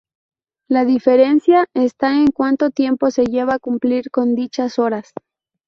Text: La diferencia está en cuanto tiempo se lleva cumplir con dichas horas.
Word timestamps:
La 0.67 0.83
diferencia 0.83 1.65
está 1.75 2.15
en 2.15 2.31
cuanto 2.31 2.71
tiempo 2.71 3.11
se 3.11 3.25
lleva 3.25 3.59
cumplir 3.59 4.09
con 4.09 4.33
dichas 4.33 4.79
horas. 4.79 5.13